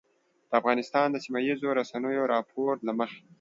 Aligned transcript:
د 0.49 0.51
افغانستان 0.61 1.07
د 1.11 1.17
سیمهییزو 1.25 1.67
رسنیو 1.79 2.23
د 2.27 2.29
راپور 2.33 2.73
له 2.87 2.93
مخې 2.99 3.19